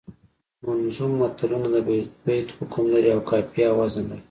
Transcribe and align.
منظوم 0.65 1.11
متلونه 1.21 1.67
د 1.73 1.77
بیت 2.25 2.47
حکم 2.57 2.83
لري 2.93 3.09
او 3.15 3.21
قافیه 3.29 3.67
او 3.69 3.75
وزن 3.81 4.03
لري 4.09 4.19